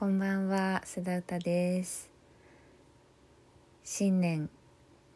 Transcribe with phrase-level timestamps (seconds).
[0.00, 2.08] こんばんは須田歌です。
[3.84, 4.48] 新年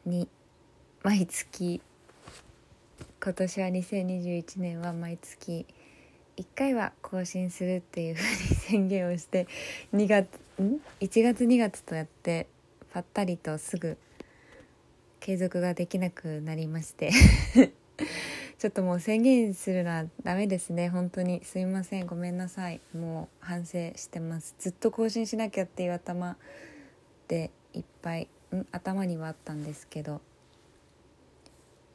[0.05, 0.29] に
[1.03, 1.81] 毎月
[3.19, 5.65] 今年は2021年は毎月
[6.37, 9.49] 1回は更新するっていうふうに宣言をして
[9.95, 10.29] 2月
[10.61, 12.47] ん？1月2月とやって
[12.93, 13.97] ぱったりとすぐ
[15.19, 17.11] 継続ができなくなりまして。
[18.65, 20.89] ちょっともう宣言するのはダメですね。
[20.89, 21.45] 本当に。
[21.45, 22.07] すいません。
[22.07, 22.81] ごめんなさい。
[22.97, 24.55] もう反省してます。
[24.59, 26.39] ずっと更新しなきゃっていう頭
[27.29, 28.67] でいっぱいん？
[28.73, 30.23] 頭にはあったんですけど。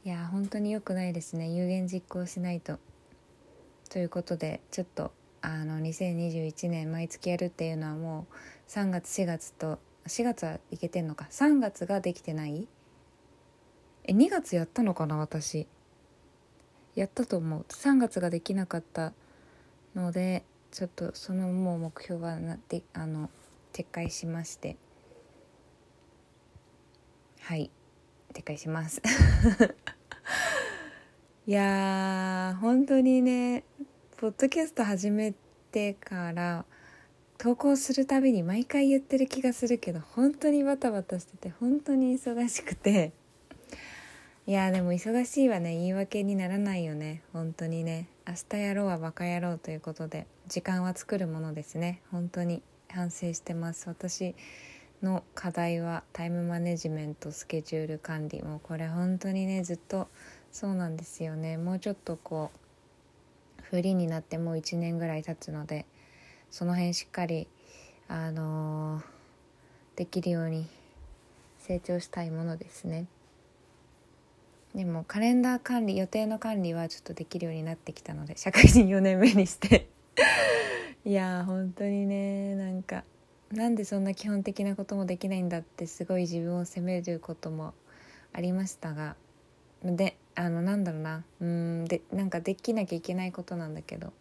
[0.05, 1.49] いや本当に良くないですね。
[1.49, 2.77] 有言実行しないと。
[3.89, 5.11] ということでちょっと
[5.41, 11.25] あの2021年毎月やるっていうのはもう3月4月と4月はいけてんのか。
[11.31, 12.67] 3月ができてない？
[14.03, 15.65] え2月やったのかな私。
[16.99, 17.65] やったと思う。
[17.69, 19.13] 3月ができなかった
[19.95, 23.29] のでちょっとそのもう目標はなってあの
[23.71, 24.75] 撤回しまして。
[27.41, 27.71] はい。
[28.33, 29.01] 撤回します。
[31.47, 33.63] いやー本当にね
[34.17, 35.33] ポッドキャスト始め
[35.71, 36.65] てから
[37.37, 43.13] 投稿するたびに毎回言ってる気がするけど本当にバタバタしてて本当に忙しくて。
[44.49, 45.73] いやでも忙しいはね。
[45.73, 47.21] 言い訳にならないよね。
[47.33, 48.07] 本当にね。
[48.27, 50.25] 明日やろうはバカ野郎ということで。
[50.47, 52.01] 時間は作るものですね。
[52.09, 52.63] 本当に。
[52.89, 53.87] 反省してます。
[53.87, 54.33] 私
[55.03, 58.41] の課題はタイムマネジメントスケジュール管理。
[58.41, 60.07] もうこれ本当にねずっと
[60.51, 61.57] そうなんですよね。
[61.57, 62.49] もうちょっとこ
[63.59, 65.85] うフリーになってもう1年ぐらい経つので
[66.49, 67.47] その辺しっかり
[68.07, 69.03] あのー、
[69.95, 70.65] できるように
[71.59, 73.05] 成長したいものですね。
[74.75, 79.87] でもカレンダー管理予定の管理はちょっとできるようになってきたので社会人4年目にして。
[81.05, 83.03] いやー本当にねなんか
[83.51, 87.73] なんでそんな基本的なこともできないんだってすごい自分を責めることも
[88.33, 89.15] ありましたが。
[89.83, 91.23] であのなんだろうな。
[91.41, 94.13] うんでなんかできなきゃいけないことなんだけど。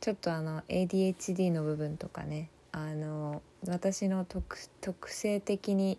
[0.00, 2.50] ちょっとあの ADHD の部分とかね。
[2.72, 5.98] あの私の特性的に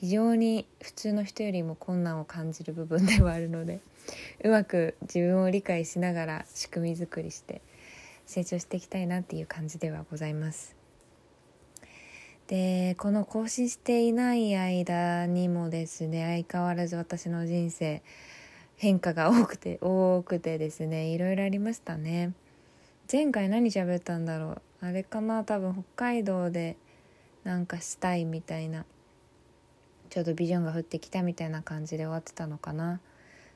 [0.00, 3.80] 非常に普通の人よりも困難を感じる部分ではあるので
[4.42, 7.60] うまく自分を理解しながら仕組み作りして
[8.26, 10.74] 成長していきたいなっていう感じではございます。
[12.46, 18.02] でこの更新していない間にもですね相変わらず私の人生
[18.76, 22.32] 変化が多くて 多くてですねいろいろありましたね。
[23.12, 24.62] 前回何喋ったんだろう？
[24.80, 25.44] あれかな？
[25.44, 26.76] 多分北海道で
[27.44, 28.86] なんかしたいみたいな
[30.10, 33.00] ちょうどビジョンが降ってきたみたいな感じで終わってたのかな。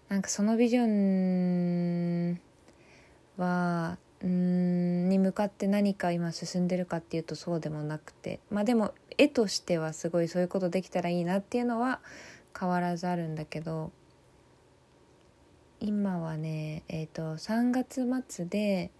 [0.08, 2.40] なんかそのビジョン
[3.36, 8.40] はうんに向かって何か今進んでるかっていうとそうでもなくて。
[8.50, 12.00] まあでも絵としてはすごいそういうことできたらいいなっていうのは
[12.58, 13.90] 変わらずあるんだけど。
[15.80, 18.90] 今はねえっ、ー、と3月末で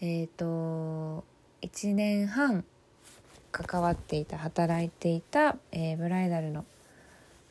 [0.00, 1.24] えっ、ー、と
[1.60, 2.64] 1年半
[3.50, 6.64] 関わっていた働いていた、えー、ブライダルの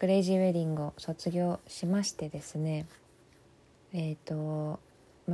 [0.01, 2.87] クレイジーウェディングを卒業しましてですね
[3.93, 4.79] えっ、ー、と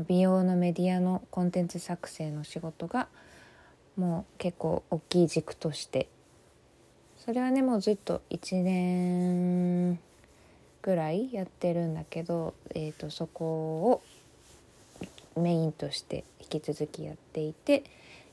[0.09, 3.07] 美容のメディアのコンテンツ作成の仕事が
[3.95, 6.09] もう結構大きい軸として
[7.15, 9.99] それはねもうずっと1年
[10.81, 14.01] ぐらいやってるんだけど、えーと、そこ
[15.35, 17.85] をメインとして引き続きやっていて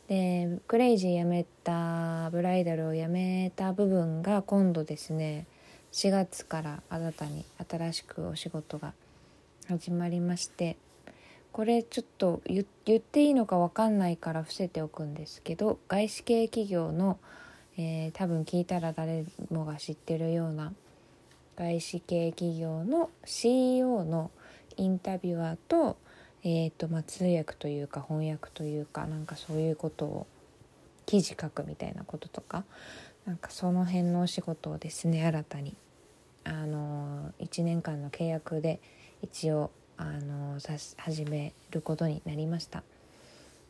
[0.09, 5.47] でクレイジーやめたブライダルをやめた部分が今度ですね
[5.95, 8.95] 4月から新たに新しくお仕事が
[9.69, 10.77] 始まりまして
[11.53, 17.21] これちょっと言っていいのか分かんないから伏せておくんですけど外資系企業の、
[17.79, 20.73] えー、多分聞いたら誰もが知ってるような
[21.57, 24.33] 外資系企業の CEO の
[24.77, 25.97] インタビュアーと,、
[26.43, 30.27] えーとまあ、通訳というか翻訳というかなんかそういうことを
[31.07, 32.65] 記事書くみたいなこととか
[33.27, 35.77] なんかその辺のお仕事をですね新たに
[36.45, 38.81] あの1年間の契約で
[39.23, 40.59] 一応あの
[40.97, 42.83] 始めることになりました。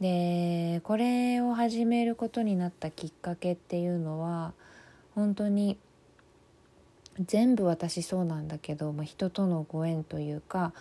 [0.01, 4.53] でこれを始めることになったきっかけっていうのは
[5.15, 5.79] 本当に
[7.21, 10.73] 全部私そうなんだけど、まあ、人とのご縁というか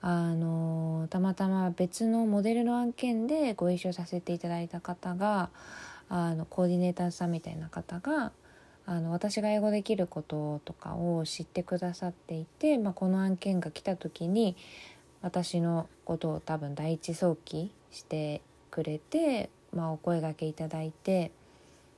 [0.00, 5.50] あのたまたま別のモデルの案件でご一緒させていただいた方が
[6.08, 8.32] あのコーディネーターさんみたいな方が
[8.86, 14.56] あの私が英語できることとかを知ってくださっていて、まあ、この案件が来た時に
[15.22, 21.32] 私のことを多分第一早期してくれて、まあ、お声がけいただいて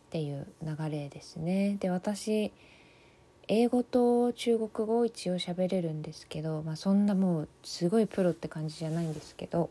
[0.09, 1.77] っていう流れですね。
[1.79, 2.53] で私
[3.49, 9.71] 英語と中国語を一応喋れるんですけど、まあ、そんなもうすごいプロって感じじゃないんですけど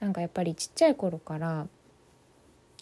[0.00, 1.66] なんかやっぱりちっちゃい頃から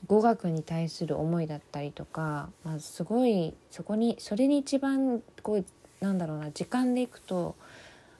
[0.06, 7.54] 語学に対する思いだったりとか、まあ、すごいそこにそれに一番こうなんだろうな時間でいくと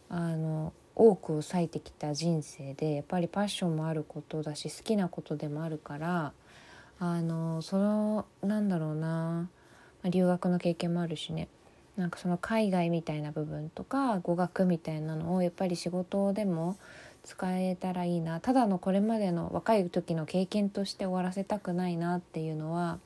[0.09, 6.33] あの多くを割いてきた人生でやっぱりパッションもあることだし好きなことでもあるから
[7.01, 9.49] あのそのなんだろうな、
[10.03, 11.49] ま、留学の経験もあるしね。
[11.97, 16.79] なんかその海外みたいな部分とか語学みたいなのをやっぱり仕事でも
[17.25, 18.41] 使えたらいいな。
[18.41, 22.99] ただのこれまでの若い時の経験として終わらせたくないなっていうのは、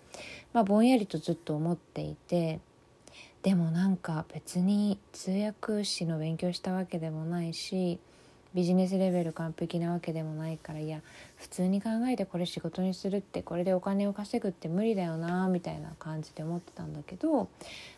[0.52, 2.60] まあ、ぼんやりとずっと思っていて
[3.42, 8.00] でもなんか別に通訳士の勉強したわけでもないし
[8.56, 11.02] ビジネスレベル完璧なわけでもないからいや
[11.36, 17.50] 普通に考えてこれ仕事にするってこれでお金を稼ぐって無理だよなみたいな感じで思ってたんだけど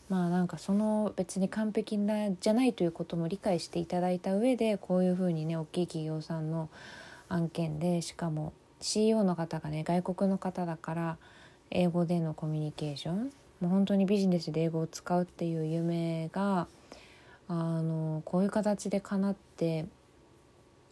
[0.08, 6.68] まあなんかその別に完璧なじゃないということも理解していただいた上でこういうふうにね大きい企業さんの
[7.28, 11.16] 案件でしかも CEO の方がね外国の方だから
[11.70, 13.30] 英語でのコミュニケーション
[13.60, 16.66] もう本当にビジネスで英語を使うっていう夢が
[17.46, 19.86] あのこういう形で叶って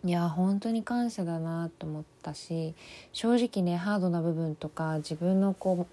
[0.06, 2.75] いや本当に感謝だなと思ったし
[3.12, 5.88] 正直ねハードな部分とか自分のこ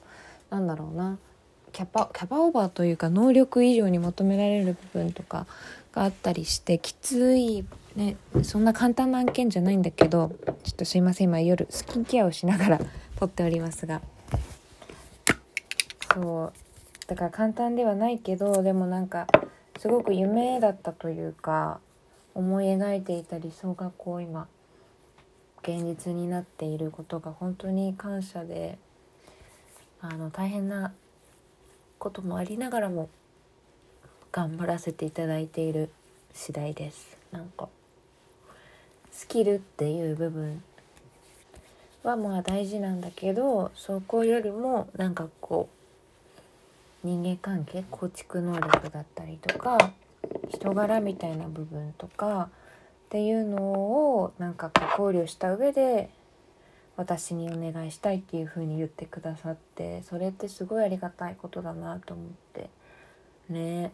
[0.51, 1.17] うなんだろうな
[1.71, 5.47] キャパキャパオーバーというか能力以上に求められる部分とか
[5.93, 7.65] があったりしてきつい
[7.95, 10.31] ねそんな簡単な案件じゃないんだけど
[10.63, 12.79] ちょっとすいません今夜スキンケアをしながら
[13.19, 14.01] 撮っておりますが。
[16.13, 16.53] そう
[17.07, 19.25] だから簡単ではないけどでもなんか
[19.79, 21.79] すごく夢だったというか
[22.35, 24.47] 思い描いていた理想がこう今
[25.61, 28.77] 現実になっていることが本当に感謝で
[30.01, 30.93] あの大変な
[31.99, 33.09] こともありながらも
[34.31, 35.89] 頑張らせていただいている
[36.33, 37.17] 次第です。
[37.31, 37.69] なんか
[39.11, 40.61] スキルっていう部分
[42.03, 45.69] はまあ大事なんだけどそこよりもなんかこ
[47.03, 49.93] う人間関係構築能力だったりとか
[50.49, 52.49] 人柄みたいな部分とか
[53.05, 56.09] っていうのをなんかこう考慮した上で
[56.95, 62.69] 私にお願いしたいっていう風に言ってくださってそれってすごいありがたいことだなと思って。
[63.49, 63.91] ね。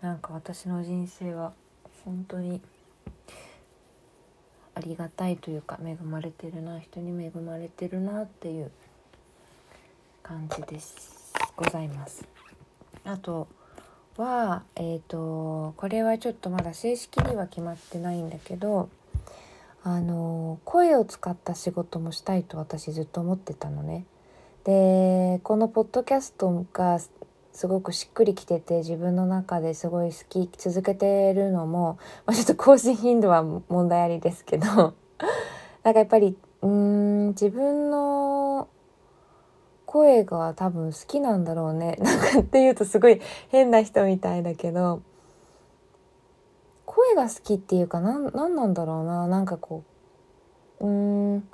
[0.00, 1.54] なんか私の人生は
[2.04, 2.60] 本当に
[4.74, 8.70] ありがたいというか恵まれてるな人に恵まれてるなっていう
[10.22, 11.32] 感じです。
[11.56, 12.26] ございます。
[13.04, 13.48] あと
[14.16, 18.88] はえっ、ー、とこれはちょっとまだ正式には決まってないんだけど
[19.82, 24.06] あの声を使った仕事もしたいと私ずっと思ってたのね。
[24.64, 26.98] でこのポッドキャストが
[27.52, 34.94] すごくしっくりきてて自分の中ですごい好き続けてるのも、まあ、ちょっと更新頻度は問題ありですけど
[35.84, 38.23] なんかやっぱりうん自分の
[39.94, 41.96] 声が多分好きなんだろうね。
[42.02, 43.20] なんかっていうとすごい
[43.50, 45.02] 変な人みたいだけど。
[46.84, 49.28] 声が好きっていうか何なんだろうな。
[49.28, 49.84] なんかこ
[50.80, 50.90] ううー
[51.36, 51.48] ん、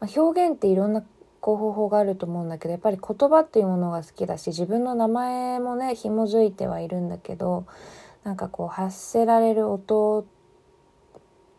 [0.00, 1.04] まあ、表現っていろんな
[1.40, 7.66] こう方法があると思うんだけどやっぱり言葉っていうものが好きだし自分の名前もね紐づいてはいるんだけど
[8.24, 10.26] なんかこう発せられる音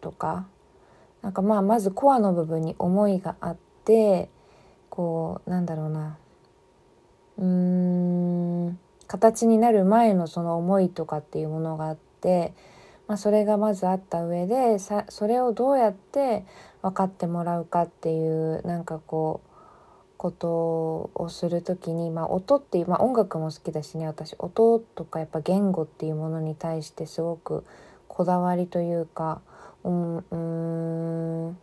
[0.01, 0.45] とか
[1.21, 4.29] なんかまあまずコアの部分に思いがあって
[4.97, 6.17] こうなんだろうな。
[7.37, 12.53] うーん形になる前のその思いとかっていうものがあって
[13.07, 16.45] まあ、それがまずあった上でさそれをどうやって
[16.81, 19.49] 分かってもらうかっていうなんかこう
[20.17, 27.63] ことをする時に、まあ、音っていう、まあ、音楽も好きだしね私音とかやっぱ言語っていうものに対してすごく
[28.07, 29.41] こだわりというか
[29.83, 30.35] うんう
[31.51, 31.57] ん。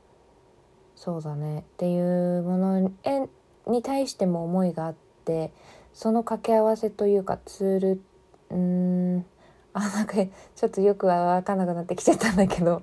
[1.05, 1.59] そうだね。
[1.59, 2.91] っていうもの
[3.67, 4.95] に対しても思いがあっ
[5.27, 5.53] て
[5.93, 8.03] その掛け合わせというかツール
[8.49, 9.27] うん
[9.75, 12.83] あなんかちょっとよくは分かんなくなってきちゃったんだけど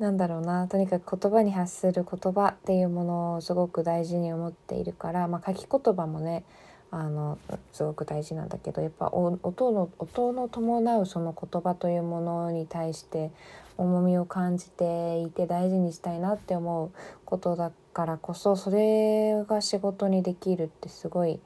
[0.00, 0.66] なんだろうな。
[0.66, 6.42] とにかく言葉に発する言葉っていうものをすごく大事に思っているから、まあ、書き言葉もね
[6.90, 7.38] あの
[7.72, 13.30] すごく大事なんだけどやっぱ音の音の伴うその言葉というものに対して
[13.76, 16.90] 重みを感じていて大事にしたいなって思う
[17.24, 21.40] ことだからこそそれが仕事にできるってすごい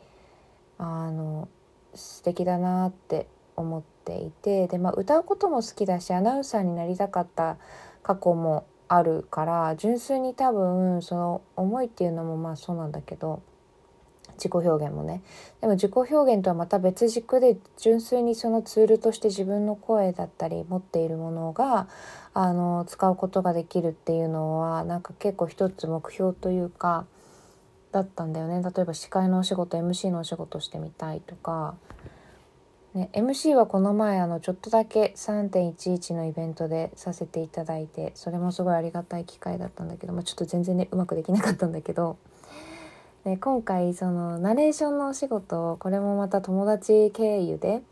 [0.78, 1.48] あの
[1.94, 7.56] 素敵だなって思っていてで、まあ、歌うことも好きだしアナウンサーになりたかった
[8.02, 13.42] 過去もあるから純粋に多分その思いっていうのもまあそうなんだけど
[14.38, 15.22] 自己表現もね。
[15.60, 21.88] でも自己表現とはまた別軸で純粋にそのツールとして自分の声だったり持っているものが
[22.32, 27.06] あの使うことができるっていうのはなんか結構一つ目標というか
[27.92, 28.62] だったんだよね。
[28.62, 31.74] 例えば司会のお仕事 MC のお仕事してみたいとか、
[32.94, 42.18] ね、MC はこの前あのちょっとだけ3.11のイベントでさせていただいてそれもすごいありがたい機会だったんだけど、まあ、ちょっと全然ねうまくできなかったんだけど。
[43.28, 47.82] で今回そのナレーションのお仕事これもまた友達経由で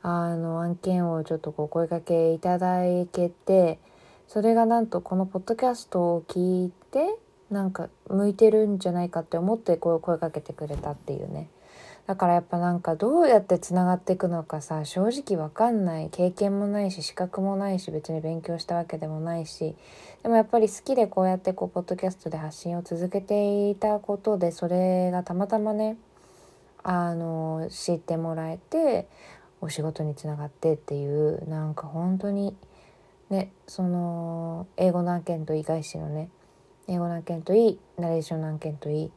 [0.00, 2.80] あの案件をちょっとこう声かけいただ
[3.12, 3.78] けて
[4.26, 7.14] それがなんとこのポッドキャストを聞いて
[7.50, 11.50] なんか向いてるんじゃないかって思ってこう声かけてくれたっていうね。
[12.06, 16.08] だからやっぱなんかどうやってつながっていくのかさ正直わかんない。
[16.10, 19.74] 経験もないし資格もないし別に勉強したわけでもないし。
[20.22, 25.96] でもやっぱり好きでこうやってこうポッドキャストで発信を続けていたことでそれがたまたまね
[26.82, 29.06] あの知ってもらえて
[29.60, 32.54] お仕事につながってっていうなんか本当に
[33.30, 36.28] ねその英語の案件といい外資のね
[36.86, 39.10] 英語の案件といいナレーションの案件といい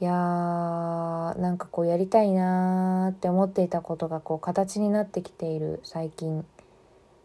[0.00, 6.44] いやーなんかこうやりたいなーって思っていたことがこう形になってきている最近。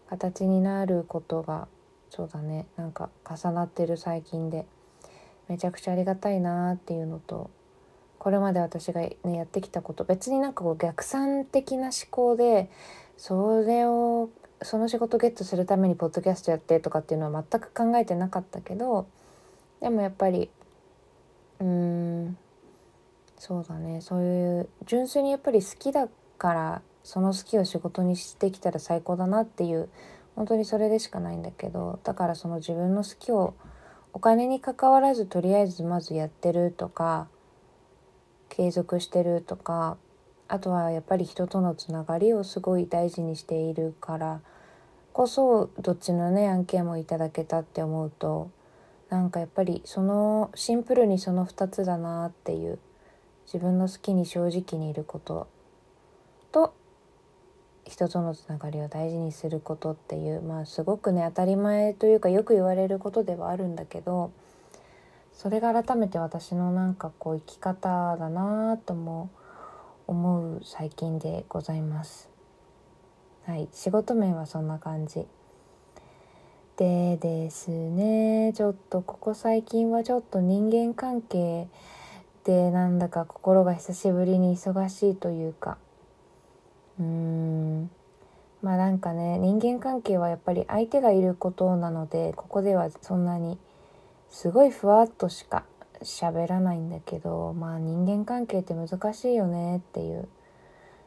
[0.10, 1.68] 形になることが
[2.10, 2.65] そうだね。
[2.75, 4.65] なんか重なってる最近で。
[5.50, 7.50] めちゃくちゃありがたいなっていうのと
[8.18, 10.03] これまで私が、ね、やってきたこと。
[10.06, 12.72] 別になんかこう逆算的な思考で
[13.18, 14.30] それを
[14.62, 19.08] その仕事ゲットするためにポッドキャストやってとかっていうのは全く考えてなかったけど
[19.82, 20.50] でもやっぱり
[21.60, 22.38] うーん
[23.46, 24.00] そうだね。
[24.00, 26.08] そういう純粋にやっぱり好きだ
[26.38, 29.90] からその好きを仕事にしてきたら最高だなっていう
[30.38, 33.54] 本当にそれでしかないんだけどだからその自分の好きを
[34.14, 37.28] お金に関わらずとりあえずまずやってるとか
[38.48, 39.98] 継続してるとか
[40.48, 44.40] あとはやっぱり人とのつながりをすごい大事にしているから
[45.12, 48.52] こそどっちのね案件もいただけたって思うと
[49.10, 52.80] なんかやっぱりそのシンプルにその2つだなっていう
[53.53, 55.48] 自分の好きに正直にいること
[56.51, 56.74] と
[57.86, 64.31] 人とのつながりを大事にすることっていうまあすごくね当たり前というかよく言われることではあるんだけど
[65.33, 69.29] それが改めて私のなんかこう生き方だなとも
[70.07, 72.29] 思う最近でございます。
[73.45, 75.27] はい仕事面はそんな感じ。
[76.77, 81.67] でですねちょっとここ最近はちょっと人間関係
[82.44, 85.78] でなんだか心が久しぶりに忙しいというか。
[87.00, 87.90] うーん。
[88.62, 93.58] まあなんかね人間関係はやっぱり相手がいることなのでここではそんなに
[94.30, 95.64] すごいふわっとしか
[96.02, 100.28] 喋らないんだけどまあ人間関係って難しいよねっていう。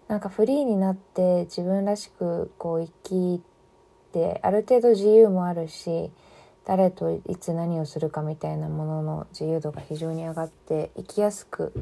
[0.08, 2.92] なんかフリーになって自分らしくこう生
[3.38, 3.42] き
[4.12, 6.10] てある程度自由もあるし
[6.66, 11.72] 誰といつ何をするかみたいなものの自由度が非常に上がって生きやすく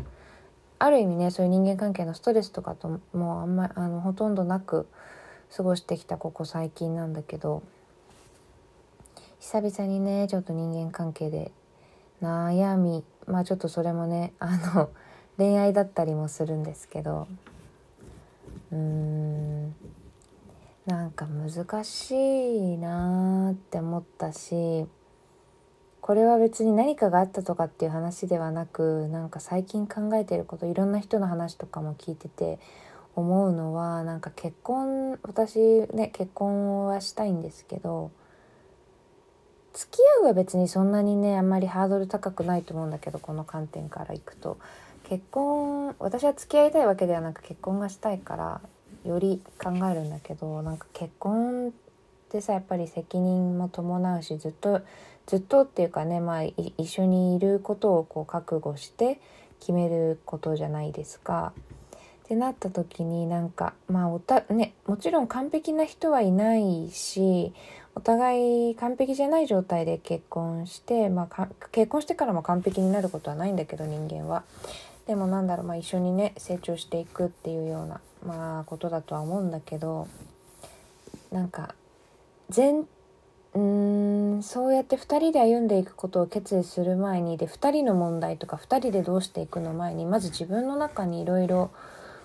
[0.78, 4.86] ある意味ねそういう人間関係のストレスとかともうあんまあのほとんどなく
[5.56, 7.62] 過ごしてきたここ最近なんだけど
[9.40, 11.50] 久々にねちょっと人間関係で
[12.22, 14.90] 悩みまあちょっとそれもねあの
[15.38, 17.26] 恋愛だったりもするんですけど
[18.70, 19.74] うーん。
[20.86, 24.86] なんか難しいなーって思ったし
[26.02, 32.58] これは別に何かがあったとかっていう話ではなくなんか最近考えてることいろんな人の話とかも聞いてて
[33.16, 35.58] 思うのはなんか結婚私
[35.94, 38.10] ね結婚はしたいんですけど
[39.72, 44.58] 付き合うは別にそんなにねあんまりハードル高くないと思うんだけどこの観点からいくと。
[45.04, 48.60] 結婚私は付き合いたいわけではなく結婚がしたいから
[49.04, 51.72] より考えるんだけどなんか結婚っ
[52.30, 54.80] てさやっぱり責任も伴うしずっと
[55.26, 59.20] ずっとっていうかね、まあ、一緒にいることをこう覚悟して
[59.60, 61.52] 決めることじゃないですか。
[62.24, 67.52] ってなった時になんかまあおたねもちろん完璧な人はいないし
[67.94, 74.44] お互い完璧じゃない状態で結婚して、まあ、結婚してからも完璧になることはないんだけど人間は。
[75.06, 80.08] でもなんだろう、まあ、一緒にね成長していくっていうような、まあ、ことだとは思うんだけど
[81.30, 81.74] なんか
[82.48, 82.86] 全
[83.54, 91.70] うんそうやって2人で歩んでいくことを決意する前にで2人の問題とか2人でどうしていくの前にまず自分の中にいろいろ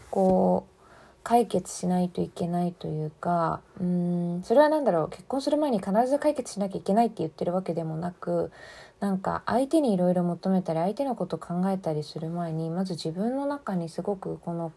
[0.09, 0.79] こう
[1.23, 8.51] 解決しないといけないというかうんそれは何だろう結婚する前に必ず解決しなきゃいけないって言ってるわけでもなく
[8.99, 14.73] なんか相手にいろいろ求めたり相手のこと考えたりする前にまず自分の中にすごくこの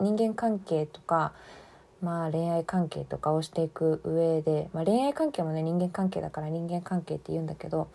[0.00, 1.32] 人間関係とか
[2.02, 7.88] まあ恋愛関係とかをしていく上で、まあ、恋愛関係もね人間関係だから人間関係って言うんだけど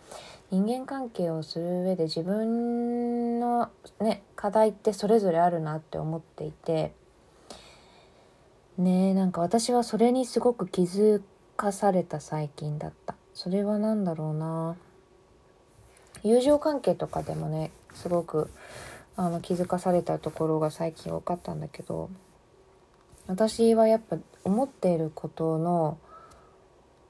[0.50, 6.92] 人間関係をする上で自分のね課題ってそれぞれあるなって思っていて
[8.78, 11.20] ねなんか私はそれにすごく気づ
[11.56, 13.16] かされた最近だった。
[13.34, 14.76] それは何だろうな。
[16.22, 18.50] 友情関係とかでもねすごく
[19.16, 22.10] あの気づかされたところが最近多かったんだけど
[23.26, 25.98] 私はやっぱ思っていることの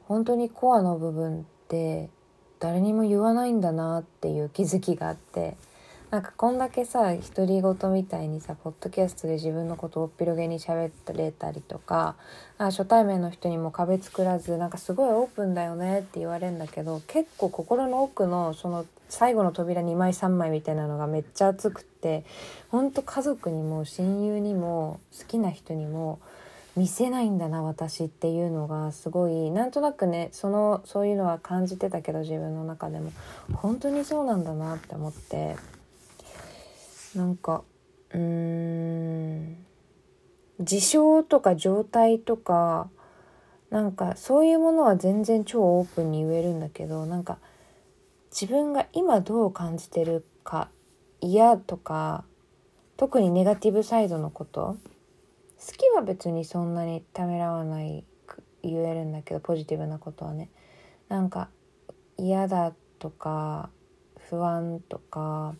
[0.04, 2.08] 本当にコアの部分って
[2.60, 5.56] 誰にも言わないんだなっていう気づきがあって
[6.10, 12.14] なんかこんだけさ独り言みたいにさポッドキャストで自分のことをおっぴろげに喋れたりとか
[12.58, 22.24] あ初対面の人にも壁作らずなんかすごいオープンだよねって言われるんだけど結構心の奥のその最後の扉2枚3枚みたいなのがめっちゃ熱くって
[22.70, 26.20] ほんと家族にも親友にも好きな人にも
[26.76, 33.12] 見せないんだな私っていうのがすごいなんとなくねそのそういうのは感じてたけど自分の中でも。
[33.52, 35.56] 本当にそうなんだなって思って。
[37.14, 37.62] なんか
[38.12, 39.56] うーん
[40.60, 42.88] 事象とか状態とか
[43.70, 47.38] なんかそういうものは全然超オープンに言えるんだけどなんか
[48.38, 50.68] 自分が今どう感じてるか
[51.22, 52.26] 嫌とか
[52.98, 54.76] 特にネガティブサイドのこと
[55.58, 58.04] 好きは別にそんなにためらわない
[58.62, 60.50] 言えるんだけどポジティブなことはね。
[61.08, 61.48] なんか
[62.18, 63.70] 嫌だとか
[64.28, 65.54] 不安とか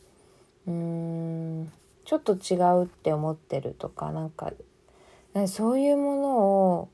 [0.66, 1.73] うーん
[2.04, 4.52] ちょっと違うって思ってるとかなんか
[5.47, 6.88] そういうものを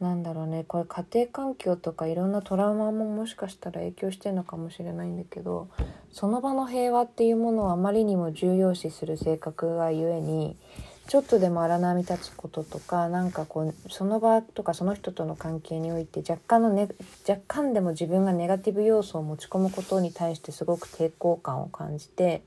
[0.00, 0.64] なんだろうね。
[0.66, 5.68] これ家庭環境とかいろんなトラウマももしかしたら影響してるのかもしれないんだけど
[6.10, 10.56] その場の平和っていうものをあまりにも重要視する性格がゆえに
[11.06, 16.88] ちょっとでも荒波立つこととかなんかこうその場とかその人との関係において若干のね
[17.28, 22.42] 若干でも自分がネガティブ要素を持ち込むことに対してすごく抵抗感を感じて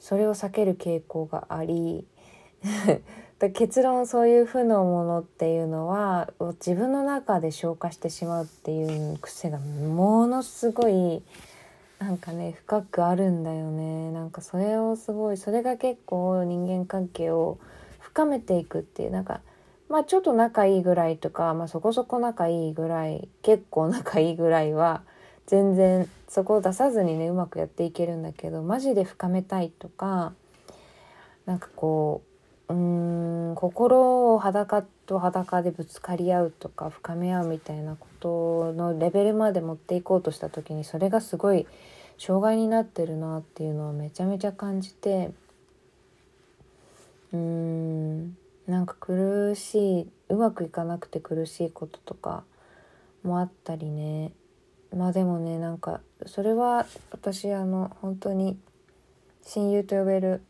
[0.00, 2.06] それを避ける傾向があり
[3.40, 11.22] 結論そういう負のものっていうのは自分の中で消化してしまうっていう癖がものすごい
[12.00, 14.10] なんかね深くあるんだよね。
[14.10, 17.58] なんかそれをすごいそれが結構人間関係を
[18.00, 19.40] 深めていくっていうなんか
[19.88, 25.02] まあちょっと仲いいぐらいとか、まあ、そこそこ仲いいぐらい結構仲いいぐらいは
[25.46, 30.32] 全然そこを出さずにねうまくやっていけるんだけどマジで深めたいとか
[31.46, 32.27] なんかこう
[32.68, 41.66] うん心を裸と裸でぶつかり合うとか深め合うみたいなことのレベルまで持っていこうとした時にそれがすごい
[42.18, 45.30] 障害になってるなっていうのはめちゃめちゃ感じて
[47.32, 52.44] うんなんか苦しいうまくいかなくて苦しいこととか
[53.22, 54.32] もあったりね。
[54.94, 58.58] まあでもねなんかそれは私あの本当に
[59.42, 60.42] 親友と呼べる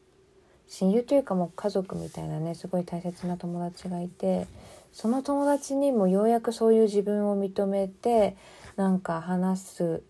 [0.68, 4.46] 親友というかもう家族みたいなねすごい大切な友達がいて
[4.92, 8.36] その友達にもようやくそういう自分を認めて
[8.76, 10.02] なんか話す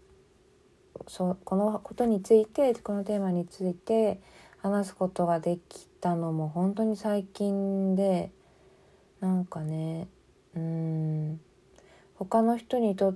[1.07, 4.21] そこのことについてこのテーマについて
[4.61, 8.31] 話すことができたのも本当に最近で
[9.21, 10.09] なんかね
[10.57, 11.41] うん
[12.17, 13.15] 他の人にと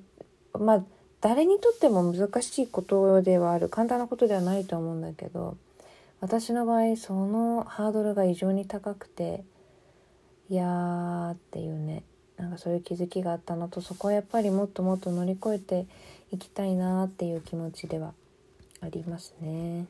[0.58, 0.84] まあ
[1.20, 5.56] 誰にとっても難しいことではある簡単なことではないと思うんだけど
[6.22, 9.42] 私の場合そのハードルが異常に高くて
[10.48, 12.04] いやーっていうね
[12.36, 15.86] なんかそういう気づきがあったのとそこはやっぱりもっともっと乗り越えて
[16.30, 18.14] いきたいなっていう気持ちでは
[18.80, 19.86] ありますね。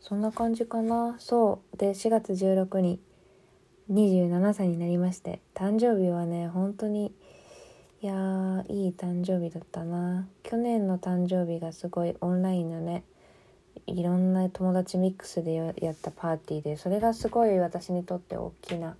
[0.00, 1.16] そんな感じかな。
[1.18, 1.76] そう。
[1.76, 3.00] で4月16日
[3.90, 7.12] 27歳になりまして誕生日はね本当に
[8.02, 10.28] いやーいい誕生日だったな。
[10.44, 13.02] 去年の誕生日がすごいオンラインのね
[13.86, 18.96] いろんな友達ミックスでやったパーティーでそれがすごい私にとって大きな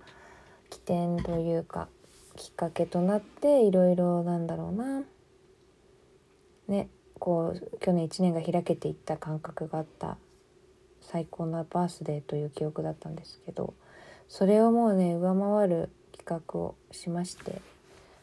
[0.69, 1.87] 起点というか
[2.35, 5.03] きっかけとなっていろいろなんだろうな。
[6.67, 10.17] ねこう去年1年が開けていった感覚があった
[11.01, 13.73] 最高なバースデーという記憶だったんですけど
[14.27, 17.61] それをもうね上回る企画をしまして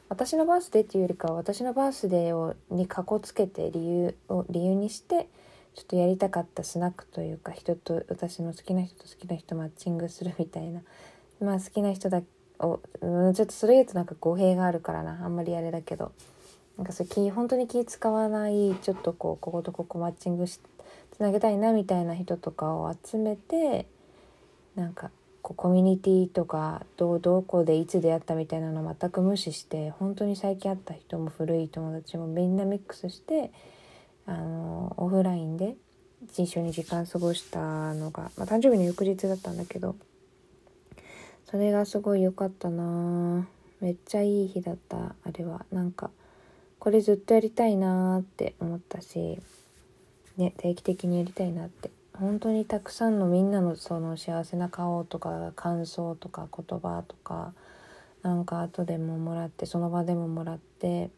[0.08, 5.28] 私のバースデーっていうよりかは私のバースデーをにかこつけて理由を理由にして
[5.74, 10.82] ちょっとやりたかったスナックというか人と私の好きな人と好きな人マッチングするみたいな。
[11.40, 12.22] まあ好きな人だ
[12.60, 15.24] を、ちょっとそれ言うとなんか語弊があるからな。
[15.24, 16.12] あんまりあれだけど。
[16.76, 20.58] なんかそれ気本当に気使わないちょっとこうこことここマッチングし
[21.12, 23.86] つなげたいなみたいな人とかを集めて
[24.74, 33.52] なんかこうコミュニティとかどうどこでいつ出会ったみたいなの全く無視して本当に最近会った人も古い友達もみんなミックスして
[34.26, 35.76] あのオフラインで
[36.32, 39.96] 一緒に時間過ごしたのが、まあ、誕生日の翌日だったんだけど
[41.50, 43.46] それがすごい良かったな。
[43.80, 45.66] めっちゃいい日だったあれは。
[45.70, 46.10] なんか
[46.78, 49.38] これずっとやりたいなって思ったし
[50.36, 51.90] ね定期的にやりたいなって。
[52.18, 57.52] 本当にたくさんのみんなのその幸せな顔とか感想とか言葉とか
[58.22, 61.10] なんか後でももらってその場でももらって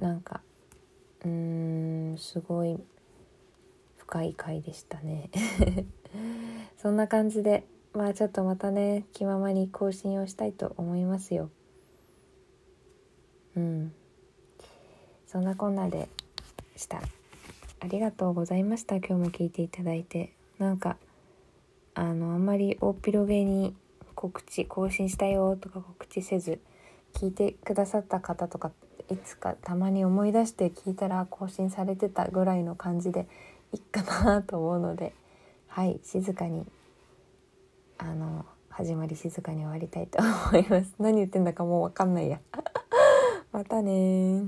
[0.00, 0.40] なんか
[1.24, 2.78] うーんすごい
[3.96, 5.30] 深い回でしたね。
[6.76, 11.50] そんな感じでまあちょっとまたね気ままに更新をしたいと思いますよ。
[13.56, 13.94] うん。
[15.26, 16.08] そんなこんなで
[16.76, 17.02] した。
[17.80, 20.32] ありがとうございました今日も聞いていただいて。
[20.58, 20.96] なんか
[21.94, 23.74] あのあんまり大広げに
[24.14, 26.60] 告知更新したよとか告知せず
[27.12, 28.72] 聞いてくださった方とか
[29.10, 33.26] いつかたまに思い出して聞いたら更新されてたぐらいの感じで
[33.72, 35.12] いっかなと思うので
[35.68, 36.64] はい静かに
[37.98, 40.92] あの始まり静かに終わりたいと思います。
[40.98, 42.40] 何言ってんだかもう分かんないや。
[43.52, 44.42] またね